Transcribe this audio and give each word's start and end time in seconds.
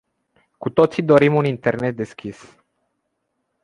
Cu 0.57 0.69
toții 0.69 1.03
dorim 1.03 1.35
un 1.35 1.45
internet 1.45 1.95
deschis. 1.95 2.57